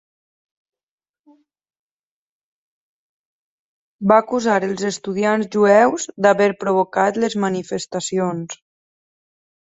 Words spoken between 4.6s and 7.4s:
els estudiants jueus d'haver provocat les